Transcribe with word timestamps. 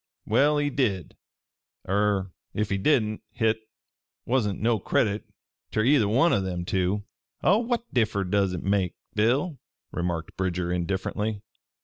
Well, 0.25 0.57
he 0.57 0.71
did 0.71 1.15
er 1.87 2.31
ef 2.55 2.69
he 2.71 2.79
didn't 2.79 3.21
hit 3.29 3.59
wasn't 4.25 4.59
no 4.59 4.79
credit 4.79 5.25
ter 5.69 5.83
either 5.83 6.07
one 6.07 6.33
o' 6.33 6.41
them 6.41 6.65
two." 6.65 7.03
"What 7.43 7.93
differ 7.93 8.23
does 8.23 8.53
hit 8.53 8.63
make, 8.63 8.95
Bill?" 9.13 9.59
remarked 9.91 10.35
Bridger 10.37 10.73
indifferently. 10.73 11.43